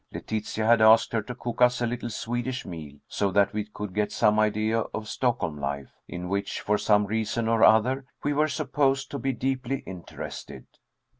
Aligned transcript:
Letitia 0.11 0.65
had 0.65 0.81
asked 0.81 1.13
her 1.13 1.21
to 1.21 1.35
cook 1.35 1.61
us 1.61 1.79
a 1.79 1.85
little 1.85 2.09
Swedish 2.09 2.65
meal, 2.65 2.97
so 3.07 3.29
that 3.29 3.53
we 3.53 3.65
could 3.65 3.93
get 3.93 4.11
some 4.11 4.39
idea 4.39 4.79
of 4.95 5.07
Stockholm 5.07 5.59
life, 5.59 5.91
in 6.07 6.27
which, 6.27 6.59
for 6.59 6.79
some 6.79 7.05
reason 7.05 7.47
or 7.47 7.63
other, 7.63 8.05
we 8.23 8.33
were 8.33 8.47
supposed 8.47 9.11
to 9.11 9.19
be 9.19 9.31
deeply 9.31 9.81
interested. 9.85 10.65